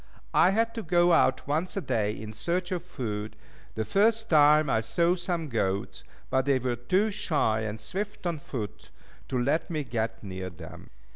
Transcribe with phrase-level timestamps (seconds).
[0.33, 3.35] I had to go out once a day in search of food.
[3.75, 8.41] The first time, I saw some goats, but they were too shy and swift of
[8.41, 8.89] foot,
[9.27, 10.89] to let me get near them.